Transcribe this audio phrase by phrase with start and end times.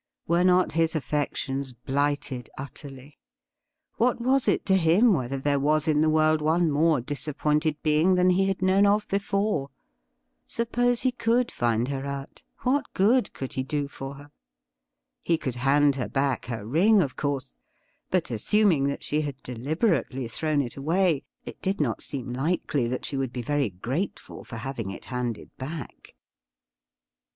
[0.27, 3.19] Were not his affections blighted utterly?
[3.97, 7.75] What was it to him whether there was in the world one more disap pointed
[7.83, 9.69] being than he had known of before?
[10.47, 14.31] Suppose he could find her out, what good could he do for her?
[15.21, 17.59] He could hand her back her ring, of course;
[18.09, 23.05] but, assuming that she had deliberately thrown it away, it did not seem likely that
[23.05, 26.15] she would be very grateful for having it handed back.